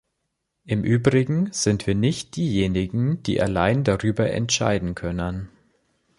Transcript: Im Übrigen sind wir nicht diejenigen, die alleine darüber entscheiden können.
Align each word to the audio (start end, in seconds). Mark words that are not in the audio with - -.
Im 0.65 0.83
Übrigen 0.83 1.51
sind 1.51 1.85
wir 1.85 1.93
nicht 1.93 2.35
diejenigen, 2.35 3.21
die 3.21 3.39
alleine 3.39 3.83
darüber 3.83 4.31
entscheiden 4.31 4.95
können. 4.95 5.49